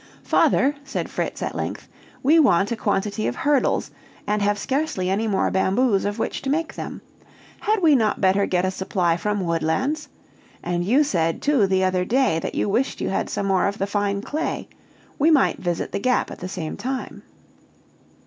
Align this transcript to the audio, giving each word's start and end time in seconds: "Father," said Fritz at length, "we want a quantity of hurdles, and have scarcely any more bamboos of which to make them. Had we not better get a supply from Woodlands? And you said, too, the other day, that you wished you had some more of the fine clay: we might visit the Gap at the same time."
"Father," 0.23 0.73
said 0.83 1.11
Fritz 1.11 1.43
at 1.43 1.53
length, 1.53 1.87
"we 2.23 2.39
want 2.39 2.71
a 2.71 2.75
quantity 2.75 3.27
of 3.27 3.35
hurdles, 3.35 3.91
and 4.25 4.41
have 4.41 4.57
scarcely 4.57 5.11
any 5.11 5.27
more 5.27 5.51
bamboos 5.51 6.05
of 6.05 6.17
which 6.17 6.41
to 6.41 6.49
make 6.49 6.73
them. 6.73 7.03
Had 7.59 7.83
we 7.83 7.93
not 7.95 8.19
better 8.19 8.47
get 8.47 8.65
a 8.65 8.71
supply 8.71 9.15
from 9.15 9.45
Woodlands? 9.45 10.09
And 10.63 10.83
you 10.83 11.03
said, 11.03 11.39
too, 11.39 11.67
the 11.67 11.83
other 11.83 12.03
day, 12.03 12.39
that 12.39 12.55
you 12.55 12.67
wished 12.67 12.99
you 12.99 13.09
had 13.09 13.29
some 13.29 13.45
more 13.45 13.67
of 13.67 13.77
the 13.77 13.85
fine 13.85 14.23
clay: 14.23 14.67
we 15.19 15.29
might 15.29 15.57
visit 15.59 15.91
the 15.91 15.99
Gap 15.99 16.31
at 16.31 16.39
the 16.39 16.49
same 16.49 16.77
time." 16.77 17.21